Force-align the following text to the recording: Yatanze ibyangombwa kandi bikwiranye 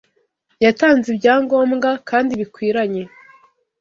Yatanze 0.63 1.05
ibyangombwa 1.13 1.89
kandi 2.09 2.31
bikwiranye 2.39 3.03